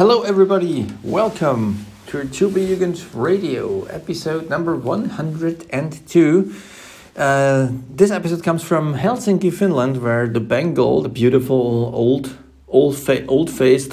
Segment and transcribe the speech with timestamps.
[0.00, 0.86] Hello, everybody.
[1.02, 6.54] Welcome to Turbojugend Radio, episode number 102.
[7.14, 13.26] Uh, this episode comes from Helsinki, Finland, where the Bengal, the beautiful old, old, fa-
[13.26, 13.92] old-faced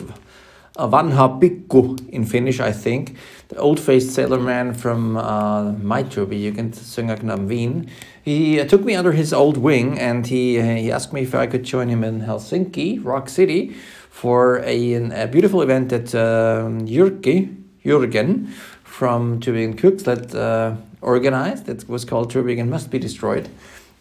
[0.77, 3.17] uh, vanha pikku in Finnish, I think,
[3.49, 7.89] the old-faced sailor man from uh, my Turbojugend, Sungaknam Wien.
[8.23, 11.35] He uh, took me under his old wing, and he uh, he asked me if
[11.35, 13.75] I could join him in Helsinki, Rock City
[14.21, 18.47] for a, a beautiful event that um, Jyrki, Jürgen
[18.83, 21.69] from Tübingen Kuxlet uh, organized.
[21.69, 23.47] It was called Tübingen Must Be Destroyed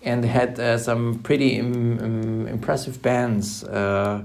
[0.03, 4.25] and had uh, some pretty Im Im impressive bands uh,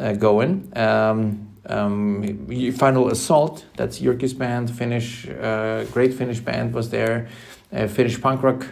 [0.00, 0.72] uh going.
[0.74, 7.28] Um, um, Final Assault, that's Jyrki's band, Finnish, uh, great Finnish band was there,
[7.70, 8.66] Finnish punk rock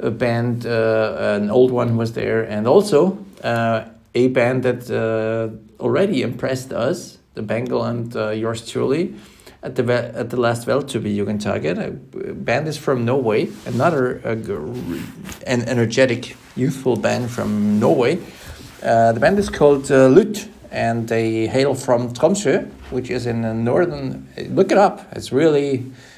[0.00, 3.18] uh, band, an old one was there, and also
[4.18, 9.14] a band that uh, already impressed us, the Bengal and uh, yours truly,
[9.62, 11.78] at the at the last Veltubi Jugendtaget.
[11.78, 14.34] A band is from Norway, another uh,
[15.46, 18.18] an energetic, youthful band from Norway.
[18.82, 23.42] Uh, the band is called uh, Lüt, and they hail from Tromsø, which is in
[23.42, 24.28] the northern.
[24.58, 24.96] Look it up.
[25.12, 25.70] It's really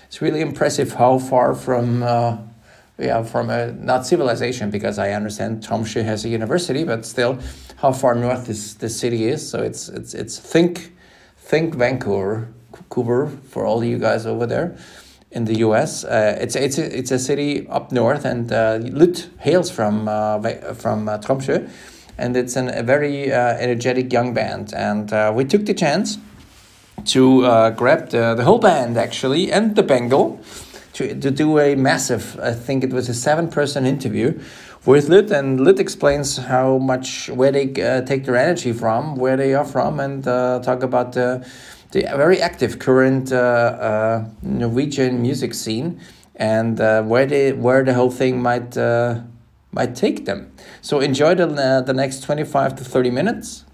[0.07, 2.37] it's really impressive how far from uh,
[3.01, 7.39] yeah, from a not civilization because I understand Tromsø has a university, but still,
[7.81, 9.49] how far north this the city is.
[9.49, 10.93] So it's it's it's think
[11.39, 14.77] think Vancouver, Vancouver for all you guys over there
[15.31, 16.05] in the U.S.
[16.05, 20.75] Uh, it's it's a, it's a city up north, and uh, Lüt hails from uh,
[20.75, 21.69] from uh, Tromsø,
[22.19, 24.75] and it's an, a very uh, energetic young band.
[24.75, 26.19] And uh, we took the chance
[27.07, 30.39] to uh, grab the, the whole band actually and the Bengal
[30.95, 34.39] to, to do a massive, I think it was a seven person interview
[34.87, 39.37] with Lüt, and Lüt explains how much, where they uh, take their energy from, where
[39.37, 41.47] they are from, and uh, talk about the,
[41.93, 46.01] the very active current uh, uh Norwegian music scene
[46.37, 48.77] and uh, where they where the whole thing might
[49.73, 50.51] might take them.
[50.81, 53.65] So enjoy the the next twenty five to thirty minutes.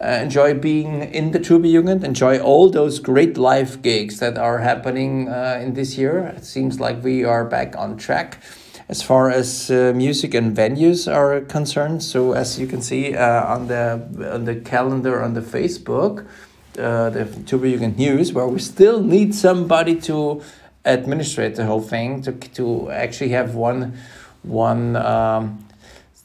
[0.00, 5.28] Uh, enjoy being in the Turbojugend, enjoy all those great live gigs that are happening
[5.28, 6.18] uh, in this year.
[6.36, 8.42] It seems like we are back on track
[8.88, 12.02] as far as uh, music and venues are concerned.
[12.02, 16.26] So as you can see uh, on the on the calendar on the Facebook,
[16.78, 20.42] uh, the Turbojugend News, where we still need somebody to
[20.84, 23.96] administrate the whole thing to to actually have one
[24.42, 24.96] one.
[24.96, 25.64] Um,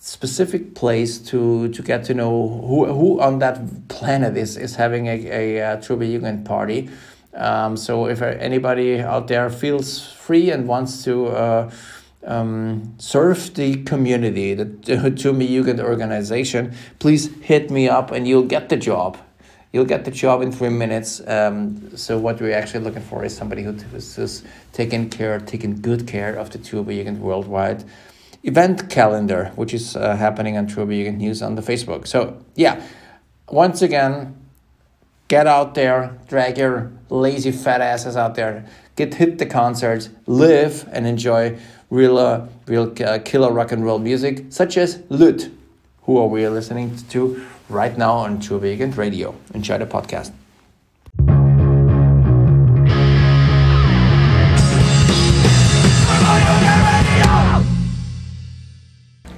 [0.02, 5.08] specific place to to get to know who who on that planet is is having
[5.08, 6.90] a a, a Turbojugend party.
[7.36, 11.72] Um, so if anybody out there feels free and wants to uh,
[12.26, 18.78] um, serve the community, the Turbojugend organization, please hit me up and you'll get the
[18.78, 19.18] job.
[19.72, 21.22] You'll get the job in three minutes.
[21.28, 24.44] Um, so what we're actually looking for is somebody who is
[24.74, 27.84] taking care, taking good care of the Turbojugend worldwide
[28.44, 32.08] event calendar, which is uh, happening on Turbojugend News on the Facebook.
[32.08, 32.82] So yeah,
[33.48, 34.36] once again,
[35.28, 38.66] get out there, drag your lazy fat asses out there,
[38.96, 41.58] get hit the concerts, live and enjoy
[41.90, 45.52] real, uh, real uh, killer rock and roll music, such as Lüt,
[46.04, 49.36] who are we listening to right now on Turbojugend Radio.
[49.54, 50.32] Enjoy the podcast.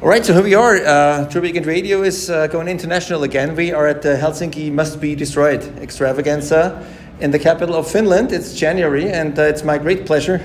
[0.02, 0.78] All right, so here we are.
[0.78, 3.56] Uh, Turbojugend Radio is uh, going international again.
[3.56, 6.86] We are at the Helsinki Must Be Destroyed extravaganza
[7.20, 8.32] in the capital of Finland.
[8.32, 10.42] It's January, and uh, it's my great pleasure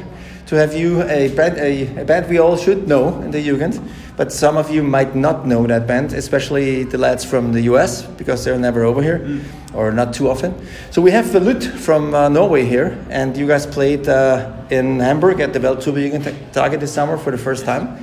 [0.46, 3.82] to have you a band, a, a, band we all should know in the Jugend,
[4.16, 8.02] but some of you might not know that band, especially the lads from the US,
[8.02, 9.42] because they're never over here, mm.
[9.74, 10.54] or not too often.
[10.90, 15.40] So we have Velut from uh, Norway here, and you guys played uh, in Hamburg
[15.40, 17.98] at the Weltturbojugendtage this summer for the first time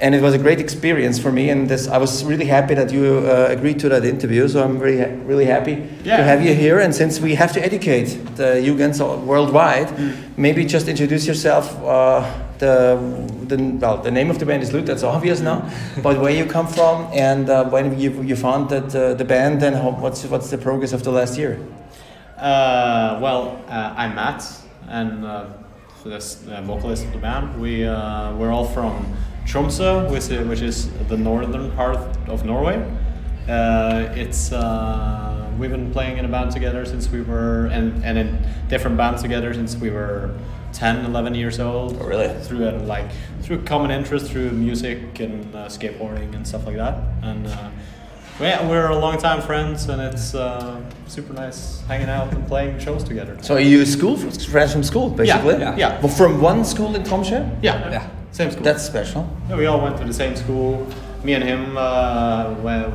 [0.00, 1.50] and it was a great experience for me.
[1.50, 4.46] And this, I was really happy that you uh, agreed to that interview.
[4.48, 6.18] So I'm really, really happy yeah.
[6.18, 6.78] to have you here.
[6.78, 10.36] And since we have to educate the Jugens worldwide, mm.
[10.36, 11.76] maybe just introduce yourself.
[11.82, 12.96] Uh, the,
[13.46, 14.86] the well, the name of the band is Lüt.
[14.86, 15.68] That's obvious now.
[16.02, 19.76] but where you come from and uh, when you you founded uh, the band and
[19.76, 21.58] how, what's what's the progress of the last year?
[22.36, 24.44] Uh, well, uh, I'm Matt
[24.88, 25.24] and.
[25.24, 27.60] the vocalist of the band.
[27.60, 27.84] We
[28.38, 29.04] we're all from
[29.48, 31.96] Tromsø, which is, which is the northern part
[32.28, 32.76] of Norway.
[33.48, 38.18] Uh, it's uh, we've been playing in a band together since we were and, and
[38.18, 40.30] in different bands together since we were
[40.74, 43.06] 10 11 years old oh, really through a, like
[43.40, 47.70] through common interest through music and uh, skateboarding and stuff like that and uh,
[48.40, 52.78] Yeah, we're a long time friends, and it's uh, super nice hanging out and playing
[52.78, 53.36] shows together.
[53.42, 55.58] So are you school friends from school, basically?
[55.58, 55.76] yeah.
[55.76, 56.00] yeah.
[56.00, 57.58] But from one school in Tromsø?
[57.62, 58.08] Yeah, Yeah.
[58.38, 58.62] Same school.
[58.62, 59.28] That's special.
[59.48, 60.86] Yeah, we all went to the same school.
[61.24, 62.92] Me and him, uh, well,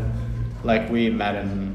[0.63, 1.71] like we met in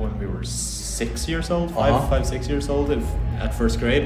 [0.00, 2.08] when we were six years old, 5 Uh-huh.
[2.08, 3.02] five, six years old, in,
[3.44, 4.04] at first grade,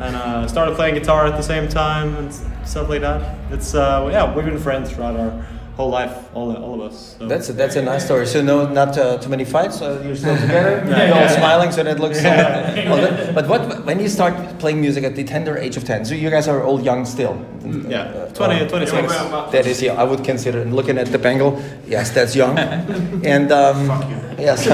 [0.00, 2.28] and uh, started playing guitar at the same time and
[2.64, 3.20] stuff like that.
[3.50, 5.32] It's uh, yeah, we've been friends throughout our
[5.78, 7.14] whole life, all all of us.
[7.18, 7.28] So.
[7.28, 8.26] That's a, that's a nice story.
[8.26, 9.80] So no, not uh, too many fights.
[9.80, 10.82] Uh, you're still together.
[10.84, 12.18] You're all smiling, so that looks.
[12.18, 16.04] Uh, well, but what when you start playing music at the tender age of ten?
[16.04, 17.34] So you guys are all young still.
[17.88, 19.12] yeah, Uh, 20, uh, 26.
[19.52, 20.60] That is, yeah, I would consider.
[20.62, 21.52] And looking at the Bengal,
[21.86, 22.58] yes, that's young.
[23.34, 23.86] and um,
[24.38, 24.66] yes,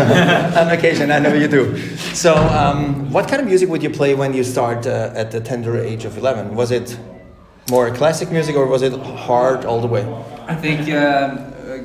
[0.57, 1.77] on occasion, I know you do.
[2.15, 5.41] So, um, what kind of music would you play when you start uh, at the
[5.41, 6.55] tender age of eleven?
[6.57, 6.97] Was it
[7.71, 10.05] more classic music or was it hard all the way?
[10.47, 10.81] I think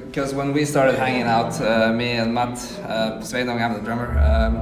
[0.08, 4.10] because when we started hanging out, uh, me and Matt uh, Sveinung, I'm the drummer,
[4.20, 4.58] um,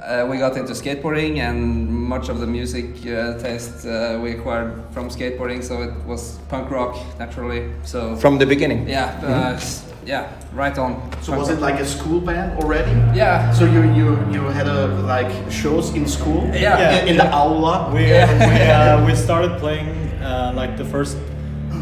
[0.00, 4.72] uh, we got into skateboarding and much of the music uh, taste uh, we acquired
[4.92, 5.64] from skateboarding.
[5.64, 7.72] So it was punk rock naturally.
[7.82, 8.88] So From the beginning.
[8.88, 11.10] yeah, uh, s- yeah, right on.
[11.22, 12.92] So was it like a school band already?
[13.18, 13.50] Yeah.
[13.52, 16.44] So you you you had a like shows in school?
[16.54, 16.78] Yeah.
[16.78, 17.00] Yeah.
[17.02, 17.90] In, in the aula?
[17.92, 19.88] We uh, we, uh, we started playing
[20.22, 21.16] uh, like the first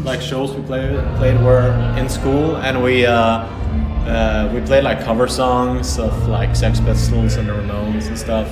[0.03, 3.45] like shows we played played were in school, and we uh,
[4.07, 8.47] uh, we played like cover songs of like Sex Pistols and the Ramones and stuff.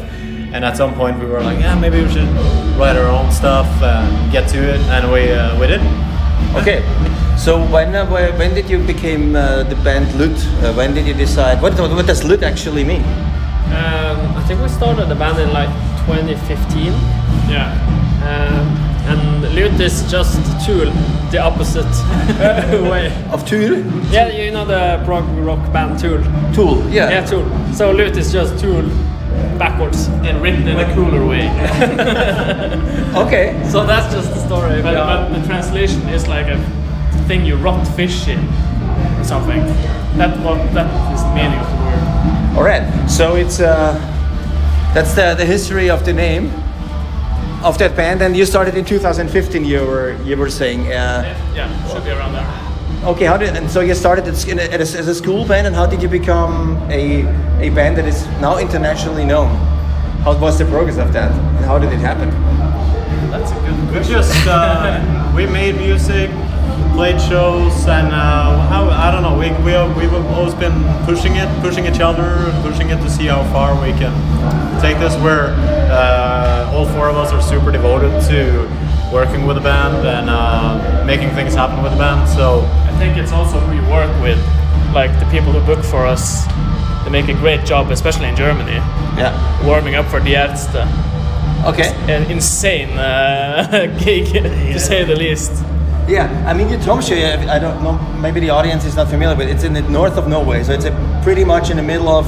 [0.53, 2.29] And at some point we were like, yeah, maybe we should
[2.77, 5.81] write our own stuff and get to it, and we uh, we did.
[6.55, 6.83] Okay.
[7.37, 10.37] So when uh, when did you become uh, the band Lüt?
[10.61, 11.61] Uh, when did you decide?
[11.61, 13.03] What what does Lüt actually mean?
[13.73, 15.69] Um, I think we started the band in like
[16.05, 16.93] 2015.
[17.49, 17.73] Yeah.
[18.21, 18.82] Um,
[19.53, 20.35] and Lüt is just
[20.65, 20.91] Tool,
[21.31, 21.85] the opposite
[22.89, 23.11] way.
[23.31, 23.79] Of Tool?
[24.11, 26.21] Yeah, you know the prog rock band Tool.
[26.53, 26.77] Tool.
[26.89, 27.09] Yeah.
[27.09, 27.45] Yeah, Tool.
[27.73, 28.83] So Lüt is just Tool
[29.57, 30.07] backwards.
[30.23, 31.47] And written in a cooler way.
[33.13, 33.53] Okay.
[33.69, 34.81] So that's just the story.
[34.81, 36.57] But, behind- but the translation is like a
[37.27, 38.39] thing you rot fish in
[39.19, 39.59] or something.
[40.17, 42.57] That what that is the meaning of the word.
[42.57, 43.07] All right.
[43.07, 43.93] So it's uh,
[44.95, 46.49] that's the the history of the name
[47.63, 49.65] of that band, and you started in 2015.
[49.65, 50.91] You were you were saying.
[50.91, 51.23] Uh,
[51.55, 52.47] Yeah, should be around there.
[53.11, 53.25] okay.
[53.25, 56.01] How did and so you started as, a, as, a, school band, and how did
[56.01, 57.25] you become a
[57.59, 59.49] a band that is now internationally known?
[60.23, 61.31] How was the progress of that?
[61.31, 62.29] And how did it happen?
[63.31, 63.77] That's a good.
[63.93, 66.29] We just uh, we made music,
[66.93, 69.37] played shows, and uh, how, I don't know.
[69.37, 70.73] We we we've always been
[71.05, 74.13] pushing it, pushing each other, and pushing it to see how far we can
[74.81, 75.15] take this.
[75.17, 75.47] Where
[75.91, 78.69] uh, all four of us are super devoted to
[79.11, 82.27] working with the band and uh, making things happen with the band.
[82.29, 84.39] So I think it's also who you work with,
[84.93, 86.45] like the people who book for us.
[87.03, 88.79] They make a great job, especially in Germany,
[89.17, 89.33] Yeah.
[89.65, 90.87] warming up for the Ärzte.
[91.65, 91.93] Okay.
[92.13, 95.51] An insane uh, gig, to say the least.
[96.07, 97.15] Yeah, I mean, Tromsø,
[97.49, 99.53] I don't know, maybe the audience is not familiar with it.
[99.55, 100.91] It's in the north of Norway, so it's a
[101.23, 102.25] pretty much in the middle of,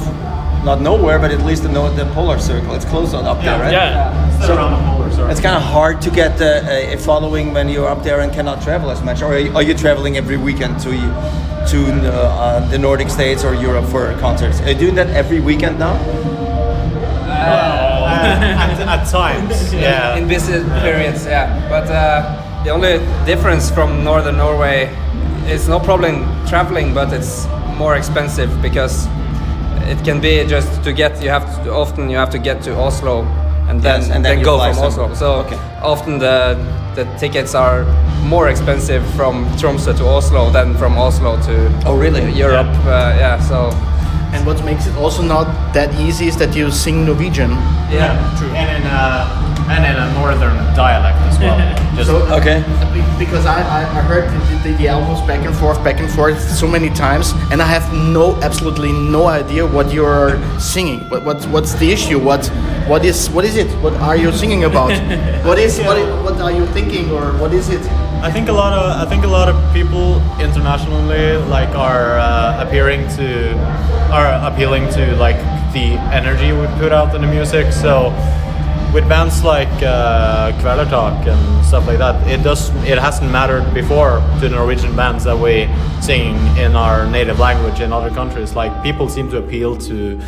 [0.64, 2.74] not nowhere, but at least the, no- the polar circle.
[2.74, 3.72] It's close on up there, right?
[3.72, 4.36] Yeah.
[4.36, 5.30] it's So- around the polar circle.
[5.30, 8.32] It's kind of hard to get uh, a, a following when you're up there and
[8.32, 9.20] cannot travel as much.
[9.22, 10.90] Or are you, are you traveling every weekend to
[11.70, 14.60] to uh, uh, the Nordic states or Europe for concerts?
[14.60, 15.94] Are you doing that every weekend now?
[17.26, 20.16] at, at times, yeah.
[20.16, 21.68] in busy periods, yeah.
[21.68, 24.90] But uh, the only difference from northern Norway
[25.48, 27.46] is no problem traveling, but it's
[27.78, 29.06] more expensive because
[29.86, 31.22] it can be just to get.
[31.22, 33.22] You have to often you have to get to Oslo
[33.68, 35.14] and then Yes, and then you go from some- Oslo.
[35.14, 35.58] So okay.
[35.80, 36.56] often the
[36.96, 37.84] the tickets are
[38.24, 41.54] more expensive from Tromsø to Oslo than from Oslo to
[41.86, 42.32] Oh, really?
[42.32, 42.66] Europe.
[42.84, 43.38] Uh, yeah.
[43.40, 43.70] So
[44.34, 47.50] And what makes it also not that easy is that you sing Norwegian.
[47.92, 48.18] yeah.
[48.38, 48.50] true.
[48.56, 51.58] And in a and in a northern dialect as well.
[51.96, 52.60] Just So, Okay.
[53.18, 56.38] Because I, I, I heard the, the, the albums back and forth, back and forth
[56.38, 61.08] so many times, and I have no, absolutely no idea what you're singing.
[61.08, 62.18] What, what what's the issue?
[62.18, 62.46] What
[62.86, 63.68] what is what is it?
[63.82, 64.90] What are you singing about?
[65.46, 67.80] what is what, what are you thinking or what is it?
[68.22, 72.62] I think a lot of I think a lot of people internationally like are uh,
[72.62, 73.56] appearing to
[74.12, 75.36] are appealing to like
[75.72, 77.72] the energy we put out in the music.
[77.72, 78.12] So
[78.94, 84.20] with bands like uh, Kvelertak and stuff like that, it does it hasn't mattered before
[84.40, 85.68] to Norwegian bands that we
[86.00, 88.54] sing in our native language in other countries.
[88.54, 90.18] Like people seem to appeal to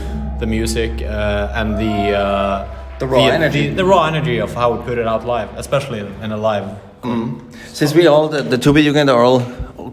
[0.41, 3.69] the music uh, and the uh, The raw energy.
[3.69, 6.67] the, the raw energy of how we put it out live, especially in a live.
[7.73, 9.41] Since we all, the, the two Jugend are all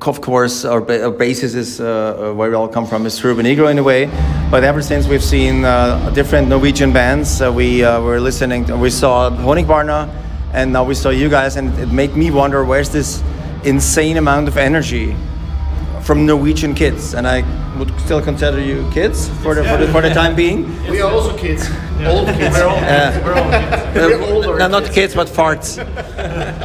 [0.08, 1.86] of course, our, ba- our basis is uh,
[2.30, 4.06] uh, where we all come from is Turbonegro in a way.
[4.52, 8.80] But ever since we've seen uh, different Norwegian bands, uh, we uh, were listening.
[8.80, 10.10] we saw Honningbarna,
[10.54, 13.24] and now we saw you guys, and it made me wonder where's this
[13.64, 15.16] insane amount of energy
[16.06, 17.42] from Norwegian kids, and I
[17.80, 20.66] would still consider you kids for the for the, for the time being.
[20.90, 21.68] We are also kids,
[22.06, 22.56] old kids.
[22.56, 23.26] We're all, Yeah.
[23.26, 23.96] we're all kids.
[23.96, 24.96] We're older No, not kids.
[24.96, 25.78] kids, but farts.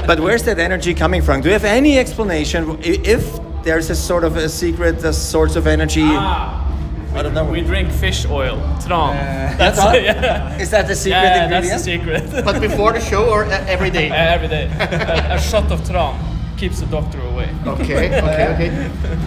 [0.07, 1.41] but where's that energy coming from?
[1.41, 5.67] Do you have any explanation if there's a sort of a secret a source of
[5.67, 6.05] energy?
[6.05, 6.67] Ah,
[7.15, 7.45] I don't know.
[7.51, 9.57] we drink fish oil, tran.
[9.57, 9.89] That's all.
[9.89, 9.97] all?
[9.97, 10.59] yeah.
[10.61, 11.71] Is that the secret yeah, ingredient?
[11.71, 11.93] that's the
[12.31, 12.45] secret.
[12.45, 14.11] But before the show or uh, every day?
[14.11, 16.30] Uh, every day, a, a shot of tran
[16.61, 17.49] keeps the doctor away.
[17.67, 18.71] Okay, okay, okay.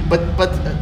[0.08, 0.76] But but uh,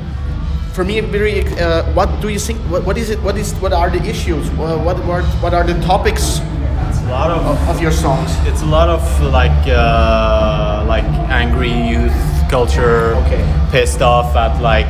[0.75, 1.48] for me, very.
[1.58, 2.60] Uh, what do you think?
[2.70, 3.20] What, what is it?
[3.24, 3.53] What is?
[3.63, 4.51] What are the issues?
[4.60, 6.41] What what what, what are the topics
[6.89, 8.29] It's a lot of of, of your songs?
[8.50, 13.43] It's a lot of like uh, like angry youth culture, Okay.
[13.72, 14.88] pissed off at like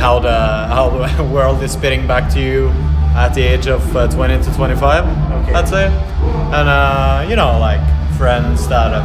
[0.00, 0.38] how the
[0.74, 2.68] how the world is spitting back to you
[3.14, 5.04] at the age of uh, 20 to 25.
[5.04, 5.54] Okay.
[5.54, 5.86] I'd say,
[6.56, 7.80] and uh, you know like
[8.16, 9.02] friends that uh,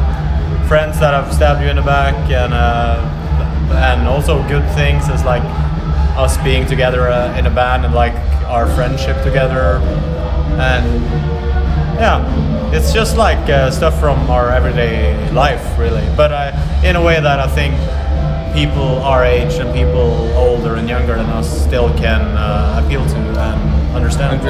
[0.68, 2.98] friends that have stabbed you in the back, and uh,
[3.74, 5.44] and also good things as like
[6.18, 8.14] us being together uh, in a band and like
[8.48, 9.80] our friendship together,
[10.60, 10.86] and
[12.00, 16.06] yeah, it's just like uh, stuff from our everyday life, really.
[16.16, 17.74] But uh, in a way that I think
[18.54, 23.16] people our age and people older and younger than us still can uh, appeal to
[23.16, 23.34] and
[23.96, 24.42] understand.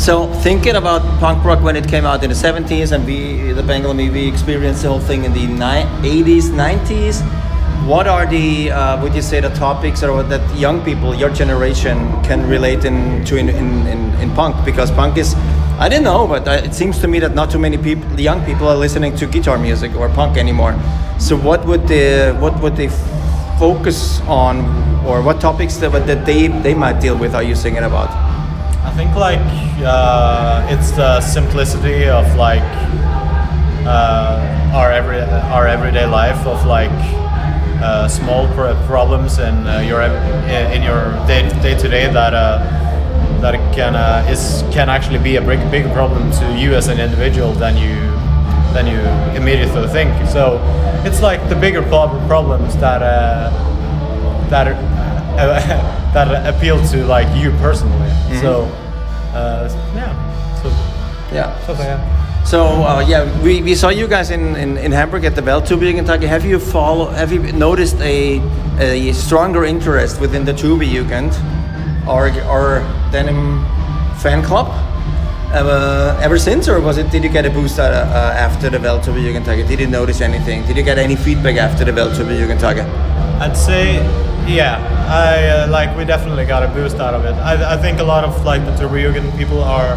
[0.00, 3.62] So thinking about punk rock when it came out in the 70s and we, the
[3.62, 7.22] Bengal me, we experienced the whole thing in the ni- 80s, 90s.
[7.86, 11.98] What are the, uh, would you say, the topics or that young people, your generation,
[12.22, 14.64] can relate in, to in, in, in, in punk?
[14.64, 15.34] Because punk is,
[15.78, 18.42] I didn't know, but uh, it seems to me that not too many people, young
[18.46, 20.74] people, are listening to guitar music or punk anymore.
[21.18, 22.88] So what would the, what would they
[23.58, 24.64] focus on,
[25.04, 27.34] or what topics that, that they, they might deal with?
[27.34, 28.33] Are you singing about?
[28.84, 29.40] I think like
[29.82, 32.62] uh, it's the simplicity of like
[33.86, 36.90] uh, our every our everyday life of like
[37.82, 42.58] uh, small pr- problems in uh, your in your day day to day that uh,
[43.40, 47.00] that can uh, is can actually be a big bigger problem to you as an
[47.00, 47.96] individual than you
[48.74, 49.00] than you
[49.34, 50.10] immediately think.
[50.28, 50.60] So
[51.04, 53.00] it's like the bigger problems that
[54.50, 54.66] that
[55.38, 55.60] uh,
[56.14, 58.10] that appeal to like you personally.
[58.40, 58.64] So
[59.34, 60.68] uh, yeah, so
[61.34, 61.56] Yeah.
[61.68, 62.46] like that.
[62.46, 65.82] So uh, yeah, we, we saw you guys in, in, in Hamburg at the Weltube
[65.88, 66.26] in Kentucky.
[66.26, 67.06] Have you follow?
[67.10, 68.40] Have you noticed a,
[68.78, 71.32] a stronger interest within the Turbojugend
[72.06, 73.64] or or Denim
[74.18, 74.68] fan club
[75.54, 77.10] uh, ever since, or was it?
[77.10, 79.62] Did you get a boost out, uh, after the Weltube in Kentucky?
[79.66, 80.66] Did you notice anything?
[80.66, 82.80] Did you get any feedback after the Weltube in Kentucky?
[83.40, 83.98] I'd say,
[84.46, 87.32] yeah, I uh, like we definitely got a boost out of it.
[87.32, 89.96] I, I think a lot of like the Turbojugend people are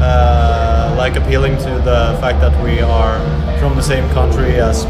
[0.00, 3.18] uh, like appealing to the fact that we are
[3.58, 4.84] from the same country as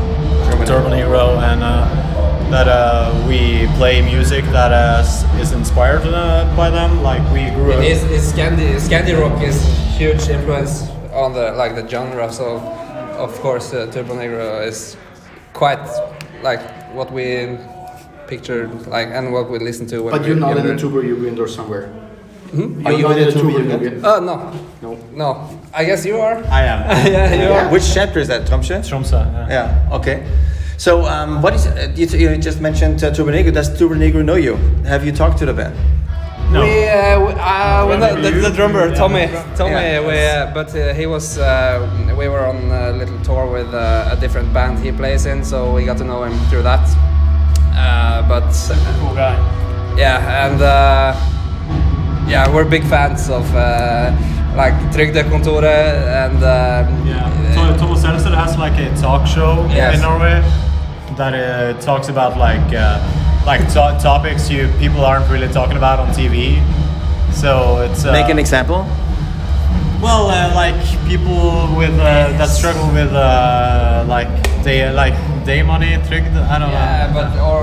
[0.65, 7.03] Turbonegro and uh, that uh, we play music that uh, is inspired uh, by them.
[7.03, 7.83] Like we grew up.
[7.83, 9.63] Is, is Scandi Scandi rock is
[9.97, 12.33] huge influence on the like the genre.
[12.33, 12.59] So
[13.19, 14.97] of course uh, Turbonegro is
[15.53, 15.85] quite
[16.43, 16.61] like
[16.95, 17.59] what we
[18.29, 20.01] pictured like and what we listen to.
[20.03, 20.75] When But you're not in younger.
[20.77, 21.89] the Turbojugend or somewhere.
[22.87, 24.97] Are you not in the Tuber Tuber Oh no, No.
[25.13, 25.61] no.
[25.75, 26.37] I guess you are.
[26.51, 27.07] I am.
[27.13, 27.69] yeah, you are.
[27.73, 28.81] Which chapter is that, Tromsø?
[28.89, 29.13] Tromsø.
[29.13, 29.49] Yeah.
[29.51, 29.97] Yeah.
[29.97, 30.23] Okay.
[30.77, 33.53] So, um, what is uh, you, you just mentioned uh, Turbonegro?
[33.53, 34.55] Does Turbonegro know you?
[34.87, 35.75] Have you talked to the band?
[36.53, 36.63] No.
[36.63, 38.95] We, uh, we, uh, we know, the, the drummer Yeah.
[38.95, 39.27] Tommy,
[39.57, 40.07] Tommy, Yeah.
[40.07, 41.39] we, uh, but uh, he was.
[41.39, 45.43] Uh, we were on a little tour with uh, a different band he plays in,
[45.45, 46.87] so we got to know him through that.
[47.77, 48.49] Uh, but
[49.01, 49.35] Cool guy.
[49.97, 51.15] yeah, and uh,
[52.29, 54.13] yeah, we're big fans of uh,
[54.57, 55.65] like Trygdekontoret
[56.23, 59.97] and um, Yeah, Tho- Thomas Seltzer has like a talk show Yes.
[59.97, 60.41] in Norway
[61.17, 62.99] that uh, talks about like uh,
[63.47, 66.63] like to- topics you people aren't really talking about on TV.
[67.33, 68.87] So it's uh, Make an example.
[70.01, 70.77] well, uh, like
[71.09, 74.29] people with uh, that struggle with uh, like
[74.63, 75.15] they like
[75.45, 76.35] day money, trygd.
[76.37, 77.15] I don't Yeah, know.
[77.15, 77.63] but or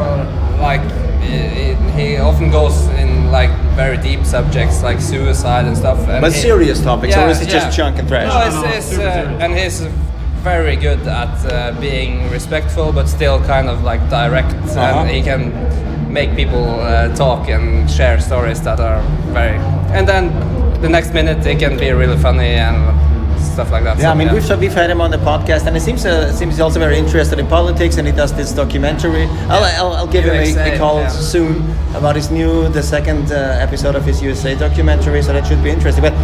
[0.62, 0.82] like
[1.22, 6.00] he, he often goes in like very deep subjects like suicide and stuff.
[6.08, 7.72] And But he- serious topics, or is it just yeah.
[7.86, 8.28] junk and trash?
[8.28, 9.82] No, No, it's, no, it's super uh, and he's
[10.44, 15.00] very good at uh, being respectful, but still kind of like direct, Uh-huh.
[15.02, 15.52] and he can
[16.12, 19.02] make people uh, talk and share stories that are
[19.34, 19.58] very.
[19.98, 20.32] And then
[20.82, 22.78] the next minute it can be really funny and
[23.52, 23.98] stuff like that.
[23.98, 26.32] Yeah, So, I mean we've we've had him on the podcast, and it seems uh,
[26.34, 29.26] seems he's also very interested in politics, and he does this documentary.
[29.50, 31.10] I'll, I'll, I'll give him a, a call yeah.
[31.10, 35.64] soon about his new the second uh, episode of his USA documentary, so that should
[35.64, 36.04] be interesting.
[36.04, 36.16] But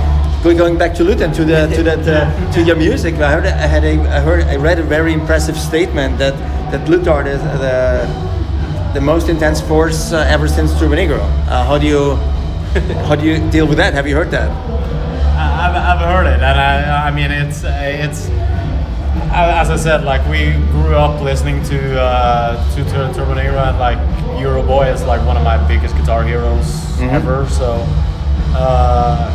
[0.58, 3.68] going back to Luton to the to that uh, to your music, I heard I
[3.68, 6.36] had a I heard I read a very impressive statement that
[6.72, 8.08] that Luthor is the
[8.94, 11.20] the most intense force uh, ever since Turbonegro.
[11.20, 12.16] Uh, how do you
[13.08, 13.94] how do you deal with that?
[13.94, 14.50] Have you heard that?
[15.88, 18.30] I- I've, I've heard it, and I, I mean it's it's
[19.30, 23.98] as I said, like we grew up listening to uh, to Tur- Turbonegro, and like
[24.42, 27.48] Euroboy is like one of my biggest guitar heroes ever.
[27.50, 27.74] So
[28.56, 29.30] uh,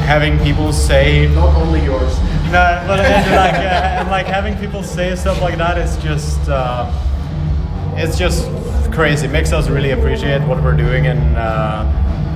[0.00, 2.16] having people say Not only yours.
[2.46, 6.48] no, but and like uh, and like having people say stuff like that is just
[6.48, 6.90] uh,
[7.96, 8.48] it's just
[8.92, 9.26] crazy.
[9.26, 11.84] It makes us really appreciate what we're doing and uh,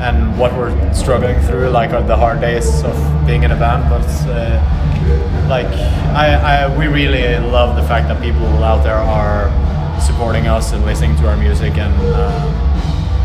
[0.00, 2.94] and what we're struggling through, like are the hard days of
[3.26, 3.88] being in a band.
[3.88, 5.66] But uh, like
[6.14, 9.50] I, I, we really love the fact that people out there are
[10.00, 11.94] supporting us and listening to our music and.
[12.14, 12.62] Uh,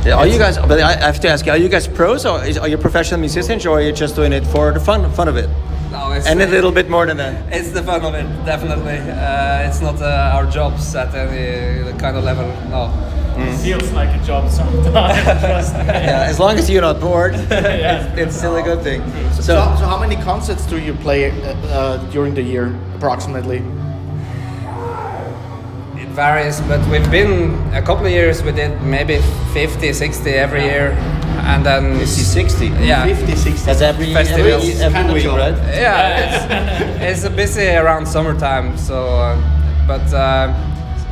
[0.05, 0.57] Yeah, Are you guys?
[0.57, 2.77] But I I have to ask you: Are you guys pros, or is, are you
[2.77, 5.47] professional musicians, or are you just doing it for the fun fun of it?
[5.91, 7.33] No, it's, And a little bit more than that.
[7.53, 8.97] It's the fun of it, definitely.
[8.97, 12.47] Uh, it's not uh, our jobs at any kind of level.
[12.69, 12.89] No.
[13.37, 15.23] It feels like a job sometimes.
[15.45, 15.85] Trust me.
[15.85, 18.13] Yeah, as long as you're not bored, Yeah.
[18.15, 19.01] it's still a good thing.
[19.33, 23.61] So, So, so how many concerts do you play uh, uh, during the year, approximately?
[25.97, 28.43] It varies, but we've been a couple of years.
[28.43, 29.19] We did maybe
[29.53, 30.91] 50, 60 every year,
[31.45, 32.67] and then 50, 60.
[32.67, 33.05] Yeah.
[33.05, 33.65] 50, 60.
[33.65, 34.63] That's every Festivals.
[34.63, 35.37] every, every Kind of week, job.
[35.37, 35.57] right?
[35.73, 38.77] Yeah, it's, it's busy around summertime.
[38.77, 39.37] So, uh,
[39.87, 40.53] but uh,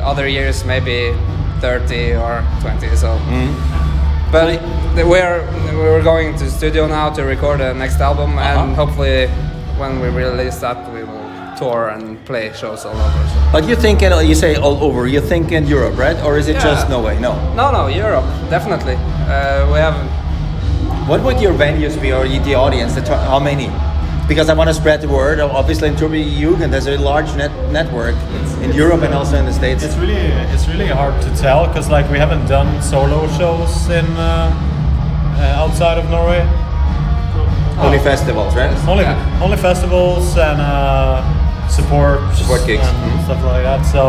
[0.01, 1.13] other years maybe
[1.61, 2.95] 30 or 20.
[2.95, 3.17] So,
[4.31, 4.61] but
[5.05, 5.41] we're
[5.77, 9.27] we're going to studio now to record the next album, and hopefully,
[9.77, 11.19] when we release that, we will
[11.57, 13.27] tour and play shows all over.
[13.27, 13.49] So.
[13.51, 15.07] But you're thinking, you say all over.
[15.07, 16.17] You're thinking Europe, right?
[16.23, 16.63] Or is it Yeah.
[16.63, 17.19] just Norway?
[17.19, 17.33] No.
[17.55, 18.95] No, no, Europe definitely.
[19.27, 19.95] Uh, we have
[21.09, 22.93] What would your venues be, or the audience?
[23.07, 23.67] How many?
[24.29, 25.39] Because I want to spread the word.
[25.39, 28.15] Obviously, in Turbojugend, there's a large net network
[28.61, 29.83] in Europe and also in the States.
[29.83, 30.15] It's really
[30.53, 34.53] it's really hard to tell because like we haven't done solo shows in uh,
[35.35, 36.41] uh, outside of Norway.
[37.79, 38.71] Only festivals, right?
[38.87, 39.41] Only Yeah.
[39.41, 41.23] only festivals and uh,
[41.67, 42.85] support Support gigs.
[42.87, 43.23] and Mhm.
[43.25, 43.83] stuff like that.
[43.85, 44.01] So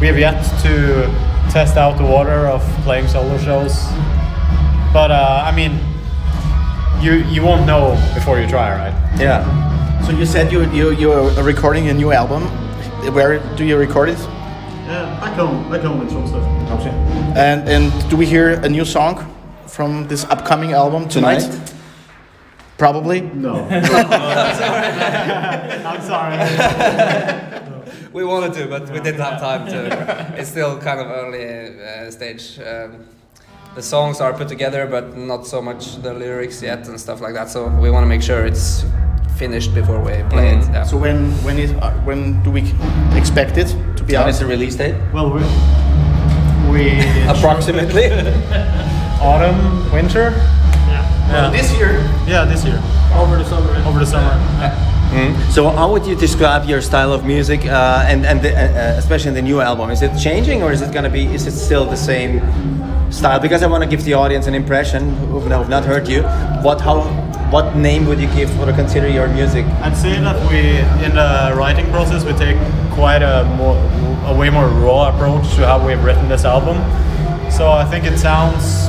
[0.00, 1.10] we have yet to
[1.50, 3.74] test out the water of playing solo shows.
[4.92, 5.80] But uh, I mean,
[7.00, 8.94] you you won't know before you try, right?
[9.18, 9.44] Yeah.
[10.06, 12.42] So you said you you you're recording a new album.
[13.14, 14.18] Where do you record it?
[14.18, 16.40] Yeah, back home, back home in Tromsø.
[17.36, 19.24] And and do we hear a new song
[19.66, 21.40] from this upcoming album tonight?
[21.40, 21.72] Tonight?
[22.78, 23.20] Probably.
[23.20, 23.54] No.
[25.90, 26.36] I'm sorry.
[28.12, 30.38] we wanted to, but we didn't have time to.
[30.38, 32.58] It's still kind of early uh, stage.
[32.60, 33.04] Um,
[33.76, 37.34] the songs are put together, but not so much the lyrics yet and stuff like
[37.34, 37.50] that.
[37.50, 38.84] So we want to make sure it's
[39.36, 40.64] finished before we play it.
[40.72, 40.82] Yeah.
[40.84, 42.62] So when when is uh, when do we
[43.14, 44.28] expect it to be When out?
[44.30, 44.94] is the release date?
[45.12, 45.40] Well, we
[46.72, 46.82] we
[47.34, 48.06] Approximately.
[49.20, 49.58] autumn,
[49.92, 50.30] winter.
[50.88, 51.04] Yeah.
[51.28, 51.92] yeah, This year.
[52.26, 52.80] Yeah, this year
[53.14, 53.72] Over the summer.
[53.88, 54.32] over the summer.
[55.50, 58.98] So how would you describe your style of music, uh, and and the, uh, uh,
[58.98, 59.90] especially in the new album?
[59.90, 61.24] Is it changing, or is it gonna be?
[61.34, 62.40] Is it still the same
[63.10, 63.40] style?
[63.40, 66.22] Because I want to give the audience an impression who've not, who've not heard you.
[66.62, 67.02] What how
[67.50, 69.64] what name would you give or consider your music?
[69.80, 72.56] I'd say that we, in the writing process, we take
[72.90, 73.76] quite a more,
[74.26, 76.76] a way more raw approach to how we've written this album.
[77.50, 78.86] So I think it sounds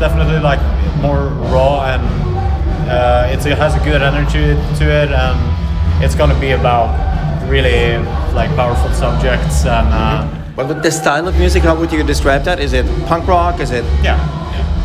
[0.00, 0.60] definitely like
[1.02, 2.02] more raw and
[2.88, 6.88] uh, it's, it has a good energy to it, and it's gonna be about
[7.50, 7.98] really
[8.34, 12.42] like powerful subjects and uh, But with the style of music, how would you describe
[12.42, 12.58] that?
[12.58, 13.60] Is it punk rock?
[13.60, 14.18] Is it yeah.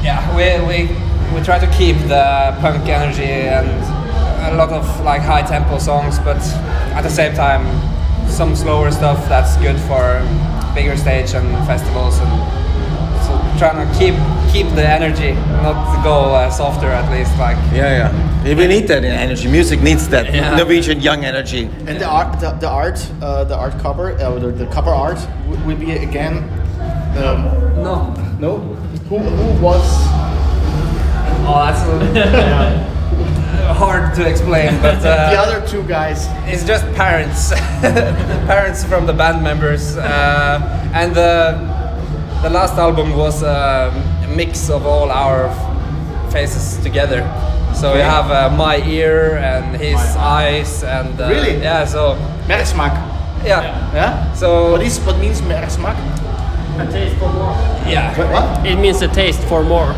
[0.03, 0.95] Yeah, we, we
[1.33, 3.67] we try to keep the punk energy and
[4.53, 6.37] a lot of like high tempo songs, but
[6.93, 7.65] at the same time,
[8.29, 10.21] some slower stuff that's good for
[10.75, 12.33] bigger stage and festivals and
[13.25, 14.13] so trying to keep
[14.53, 15.33] keep the energy,
[15.65, 17.35] not to go uh, softer at least.
[17.39, 18.32] Like Yeah, yeah.
[18.43, 19.47] We need that energy.
[19.47, 20.55] Music needs that Yeah.
[20.57, 21.69] Norwegian young energy.
[21.87, 25.17] And the art, the, the art, uh, the art cover, uh, the, the cover art
[25.47, 26.43] w- will be again.
[27.17, 27.45] Um,
[27.81, 28.57] no, no.
[29.09, 29.81] Who, who was?
[31.45, 36.27] oh that's a, hard to explain, but uh, The other two guys.
[36.45, 37.51] It's just parents,
[38.47, 41.55] parents from the band members, uh, and the
[42.41, 43.91] the last album was a
[44.35, 45.49] mix of all our
[46.31, 47.21] faces together.
[47.73, 51.57] So we have uh, my ear and his eyes and uh, Really?
[51.61, 51.85] yeah.
[51.85, 52.15] So
[52.47, 52.93] Mersmak.
[53.45, 53.91] yeah.
[53.93, 54.33] Yeah.
[54.33, 55.95] So What is what means mersmak?
[56.79, 57.53] A taste for more.
[57.85, 58.17] yeah.
[58.17, 58.29] What?
[58.31, 58.65] what?
[58.65, 59.91] It means a taste for more.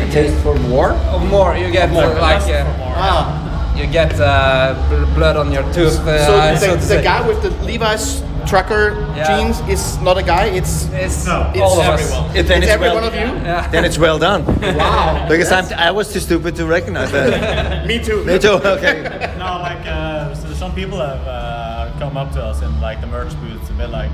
[0.00, 0.92] A taste for more?
[1.12, 2.94] Oh, more you get more, like Lust uh, more.
[2.96, 3.76] Ah.
[3.76, 5.98] you get uh, bl- blood on your tooth.
[6.00, 6.32] Uh, So
[6.66, 9.26] so the, to the guy with the Levi's trucker Yeah.
[9.26, 10.46] jeans is not a guy.
[10.46, 12.00] It's It's No, it's all of us.
[12.02, 12.36] everyone.
[12.36, 13.26] It, then it's it's every well, one of you.
[13.44, 13.68] Yeah.
[13.70, 14.42] Then it's well done.
[14.76, 15.26] Wow.
[15.28, 17.86] Because I'm, I was too stupid to recognize that.
[17.90, 18.24] Me too.
[18.24, 18.58] Me too.
[18.76, 19.02] Okay.
[19.38, 23.06] No, like uh, so some people have uh, come up to us in like the
[23.06, 24.10] merch booths and been like,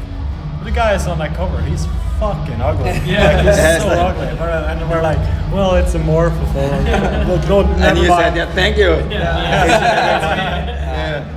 [0.64, 1.60] "The guy is on that cover.
[1.62, 1.86] He's
[2.20, 2.90] fucking ugly.
[3.06, 5.18] Yeah, like, he's so ugly." And we're, and we're like,
[5.52, 6.68] "Well, it's a morph of all.
[6.70, 8.92] Well, no, And never you said, yeah, thank you.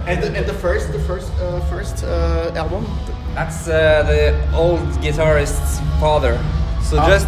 [0.07, 2.85] And the, and the first the first uh, first uh, album.
[3.33, 6.37] That's uh, the old guitarist's father.
[6.81, 7.07] So Ah.
[7.09, 7.27] just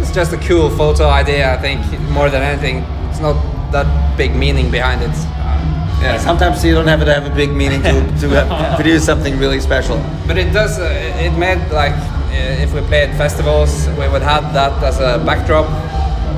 [0.00, 1.52] it's just a cool photo idea.
[1.52, 3.36] I think more than anything, it's not
[3.72, 5.10] that big meaning behind it.
[5.10, 6.18] Uh, yeah.
[6.18, 9.60] Sometimes you don't have to have a big meaning to, to have, produce something really
[9.60, 9.96] special.
[10.26, 10.78] But it does.
[10.78, 15.18] Uh, it made like uh, if we played festivals, we would have that as a
[15.24, 15.66] backdrop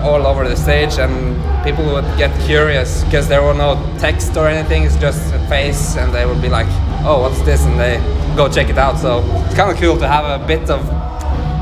[0.04, 4.46] all over the stage, and people would get curious because there were no text or
[4.48, 4.84] anything.
[4.84, 6.68] It's just a face, and they would be like,
[7.04, 7.94] "Oh, what's this?" and they
[8.36, 8.96] go check it out.
[8.98, 9.10] So
[9.46, 10.80] it's kind of cool to have a bit of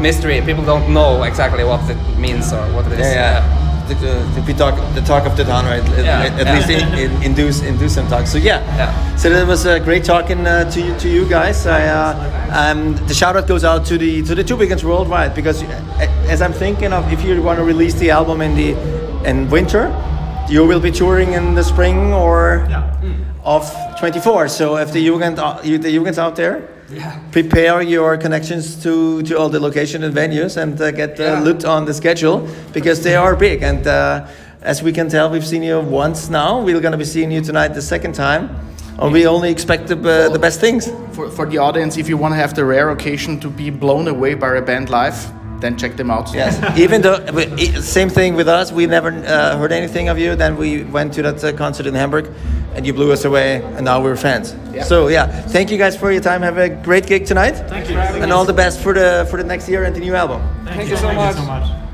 [0.01, 0.40] mystery.
[0.51, 2.98] People don't know exactly what it means or what it is.
[3.01, 3.64] Yeah, yeah.
[3.88, 5.83] The, the, the, we talk, the talk of the town, right?
[5.98, 6.55] At, Yeah, at yeah.
[6.55, 8.27] least in, in, induce induce some talk.
[8.27, 8.61] So yeah.
[8.77, 9.16] Yeah.
[9.16, 11.66] So that was uh, great talking uh, to you to you guys.
[11.66, 12.12] I, uh,
[12.61, 16.33] um, the shout out goes out to the to the two biggins worldwide because uh,
[16.35, 18.68] as I'm thinking of if you want to release the album in the
[19.24, 19.85] in winter,
[20.51, 22.66] you will be touring in the spring or
[23.48, 23.64] of
[23.98, 24.48] 24.
[24.48, 26.68] So if the Jugend, uh, the Jugend's out there.
[27.32, 31.40] Prepare your connections to, to all the location and venues and uh, get uh, Yeah.
[31.40, 33.62] looked on the schedule because they are big.
[33.62, 34.26] And uh,
[34.62, 36.61] as we can tell, we've seen you once now.
[36.62, 38.48] We're going to be seeing you tonight the second time.
[38.98, 40.90] And we only expect the, uh, the best things.
[41.12, 44.08] For, for the audience, if you want to have the rare occasion to be blown
[44.08, 45.16] away by a band live,
[45.60, 46.32] then check them out.
[46.32, 46.78] Yes.
[46.78, 47.24] Even though,
[47.80, 50.34] same thing with us, we never uh, heard anything of you.
[50.36, 52.32] Then we went to that uh, concert in Hamburg
[52.74, 54.54] and you blew us away, and now we're fans.
[54.72, 54.84] Yeah.
[54.84, 56.42] So, yeah, thank you guys for your time.
[56.42, 57.56] Have a great gig tonight.
[57.68, 57.96] Thank you.
[57.96, 60.40] And all the best for the, for the next year and the new album.
[60.64, 61.34] Thank you so much.
[61.34, 61.88] so much.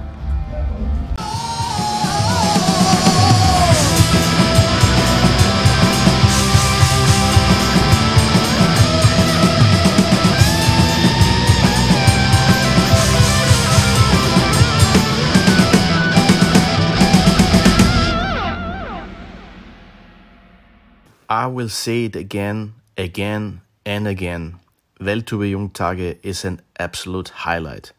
[21.45, 24.61] I will say it again, again, and again.
[24.99, 27.93] Weltturbojugendtage is an absolute highlight,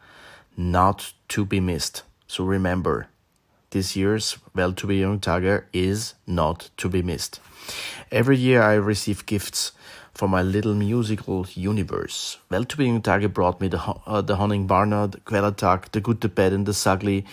[0.56, 2.02] not to be missed.
[2.26, 3.06] So remember,
[3.70, 7.38] this year's Weltturbojugendtage is not to be missed.
[8.10, 9.70] Every year I receive gifts
[10.12, 12.38] for my little musical universe.
[12.50, 16.66] Weltube Jungtage brought me the, uh, the Honning Barnard, Kvelertak, The Good, the Bad, and
[16.66, 17.24] the Zugly,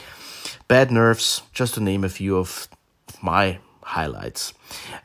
[0.68, 2.68] Bad Nerves, just to name a few of
[3.20, 4.54] my highlights.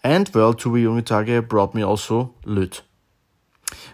[0.03, 2.83] And well, to be Jungitage brought me also Lüt.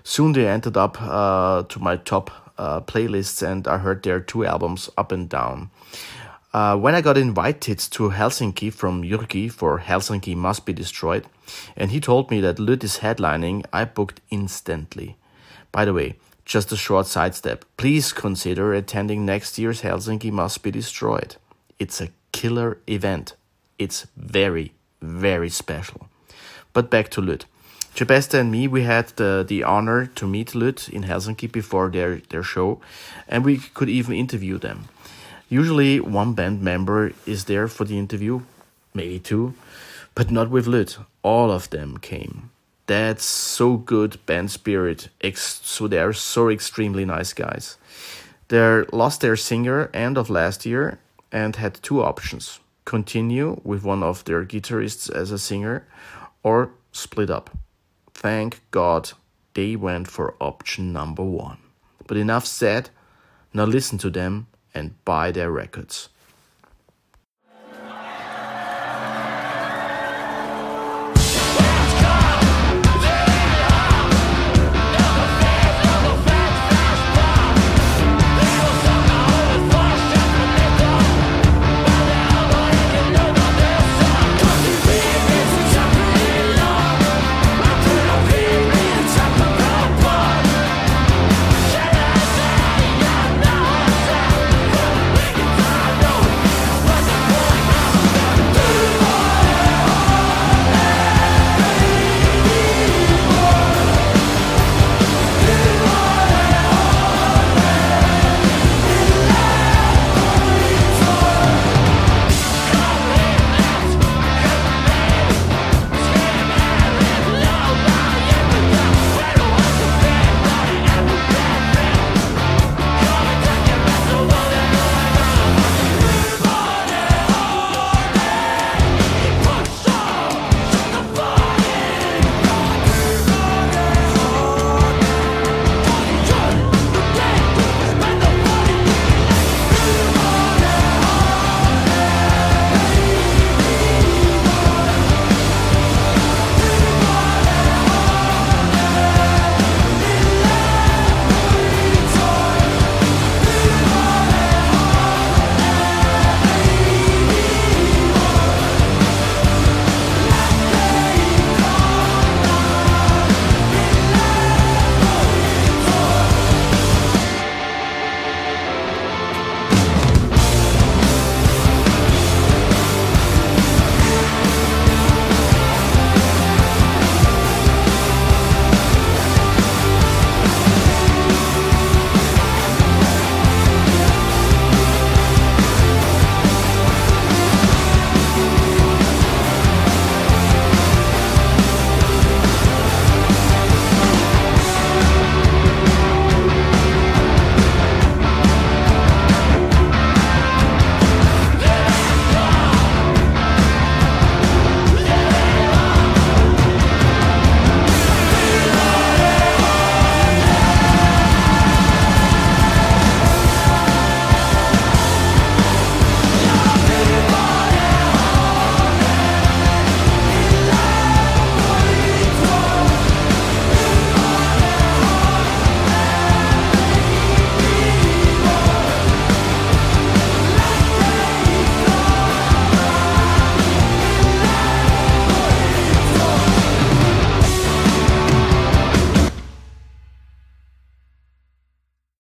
[0.03, 4.45] Soon they ended up uh, to my top uh, playlists, and I heard their two
[4.45, 5.71] albums up and down.
[6.53, 11.27] Uh, when I got invited to Helsinki from Jyrki for Helsinki Must Be Destroyed,
[11.77, 15.17] and he told me that Lüt is headlining, I booked instantly.
[15.73, 17.65] By the way, just a short sidestep.
[17.77, 21.37] Please consider attending next year's Helsinki Must Be Destroyed.
[21.81, 23.35] It's a killer event.
[23.79, 26.09] It's very, very special.
[26.73, 27.45] But back to Lüt.
[27.95, 32.21] Chebesta and me, we had the, the honor to meet Lüt in Helsinki before their,
[32.29, 32.81] their show,
[33.29, 34.89] and we could even interview them.
[35.49, 38.41] Usually, one band member is there for the interview,
[38.95, 39.55] maybe two,
[40.17, 40.99] but not with Lüt.
[41.23, 42.51] All of them came.
[42.87, 45.09] That's so good band spirit.
[45.21, 47.79] Ex- so they are so extremely nice guys.
[48.49, 50.99] They lost their singer end of last year
[51.31, 55.87] and had two options: continue with one of their guitarists as a singer,
[56.43, 57.51] or split up.
[58.13, 59.13] Thank God
[59.55, 61.59] they went for option number one.
[62.07, 62.91] But enough said.
[63.53, 66.09] Now listen to them and buy their records.